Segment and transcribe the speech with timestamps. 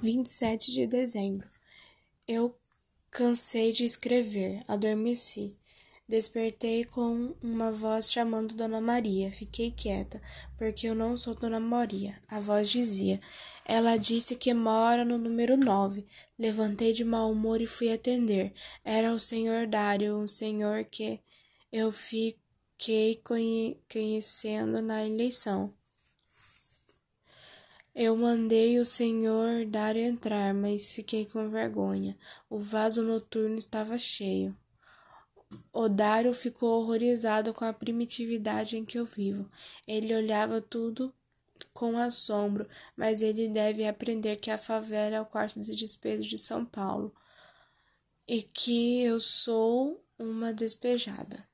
[0.00, 1.48] 27 de dezembro.
[2.26, 2.56] Eu
[3.10, 5.56] cansei de escrever, adormeci.
[6.08, 9.32] Despertei com uma voz chamando Dona Maria.
[9.32, 10.22] Fiquei quieta,
[10.56, 12.16] porque eu não sou Dona Maria.
[12.28, 13.20] A voz dizia.
[13.64, 16.06] Ela disse que mora no número 9.
[16.38, 18.52] Levantei de mau humor e fui atender.
[18.84, 21.18] Era o senhor Dário, um senhor que
[21.72, 23.20] eu fiquei
[23.88, 25.74] conhecendo na eleição.
[27.98, 32.14] Eu mandei o senhor dar entrar, mas fiquei com vergonha.
[32.46, 34.54] O vaso noturno estava cheio.
[35.72, 39.50] Odário ficou horrorizado com a primitividade em que eu vivo.
[39.88, 41.10] Ele olhava tudo
[41.72, 46.36] com assombro, mas ele deve aprender que a favela é o quarto de despejo de
[46.36, 47.14] São Paulo
[48.28, 51.48] e que eu sou uma despejada.